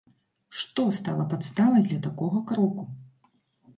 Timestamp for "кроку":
2.53-2.91